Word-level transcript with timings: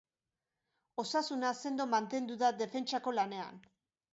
Osasuna 1.03 1.51
sendo 1.65 1.87
mantendu 1.93 2.33
da 2.45 2.51
defentsako 2.63 3.15
lanean. 3.19 3.63